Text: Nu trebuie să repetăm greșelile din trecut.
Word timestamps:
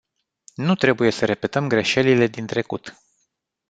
Nu 0.55 0.75
trebuie 0.75 1.09
să 1.11 1.25
repetăm 1.25 1.67
greșelile 1.67 2.27
din 2.27 2.45
trecut. 2.45 2.95